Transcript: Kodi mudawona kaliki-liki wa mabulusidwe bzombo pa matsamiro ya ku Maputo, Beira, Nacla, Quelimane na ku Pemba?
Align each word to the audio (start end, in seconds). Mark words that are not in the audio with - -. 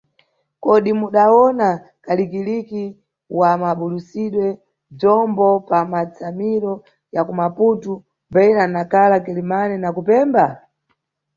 Kodi 0.63 0.91
mudawona 0.99 1.67
kaliki-liki 2.05 2.83
wa 3.39 3.49
mabulusidwe 3.61 4.47
bzombo 4.95 5.47
pa 5.69 5.79
matsamiro 5.91 6.73
ya 7.15 7.21
ku 7.27 7.33
Maputo, 7.41 7.91
Beira, 8.33 8.63
Nacla, 8.73 9.17
Quelimane 9.25 9.75
na 9.79 9.89
ku 9.95 10.01
Pemba? 10.07 10.45